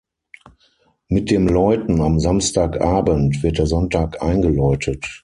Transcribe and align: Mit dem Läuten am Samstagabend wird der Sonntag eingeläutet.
Mit 1.09 1.29
dem 1.29 1.47
Läuten 1.47 2.01
am 2.01 2.19
Samstagabend 2.19 3.43
wird 3.43 3.59
der 3.59 3.67
Sonntag 3.67 4.19
eingeläutet. 4.23 5.07